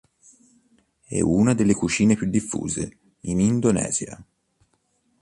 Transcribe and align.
È 1.05 1.21
una 1.21 1.53
delle 1.53 1.75
cucine 1.75 2.15
più 2.15 2.25
diffuse 2.25 2.97
in 3.19 3.39
Indonesia. 3.39 4.19